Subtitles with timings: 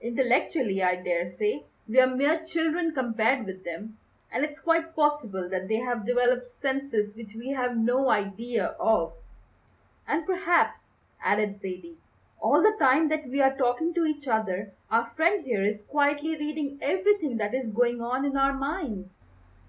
[0.00, 3.98] Intellectually, I daresay, we're mere children compared with them,
[4.32, 9.12] and it's quite possible that they have developed senses which we have no idea of."
[10.08, 11.98] "And perhaps," added Zaidie,
[12.40, 16.34] "all the time that we are talking to each other our friend here is quietly
[16.34, 19.28] reading everything that is going on in our minds."